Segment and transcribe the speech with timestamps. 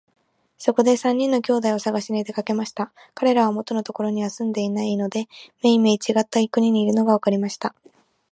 [0.57, 5.27] そこで三人の兄弟をさがしに出かけましたが、かれらは元のところには住んでいないで、
[5.63, 7.75] めいめいちがった国にいるのがわかりました。